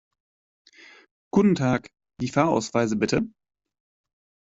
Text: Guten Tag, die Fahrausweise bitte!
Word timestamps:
Guten 1.31 1.53
Tag, 1.53 1.91
die 2.21 2.29
Fahrausweise 2.29 2.95
bitte! 2.95 3.21